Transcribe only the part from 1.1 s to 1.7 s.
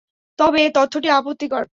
আপত্তিকর।